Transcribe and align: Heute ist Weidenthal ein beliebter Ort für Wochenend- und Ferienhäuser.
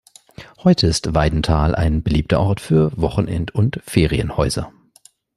Heute 0.63 0.87
ist 0.87 1.13
Weidenthal 1.13 1.75
ein 1.75 2.01
beliebter 2.01 2.39
Ort 2.39 2.59
für 2.59 2.91
Wochenend- 2.99 3.53
und 3.53 3.79
Ferienhäuser. 3.85 4.73